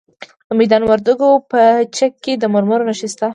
د 0.47 0.49
میدان 0.59 0.83
وردګو 0.85 1.29
په 1.51 1.61
چک 1.95 2.13
کې 2.23 2.33
د 2.37 2.43
مرمرو 2.53 2.87
نښې 2.89 3.07
شته. 3.13 3.27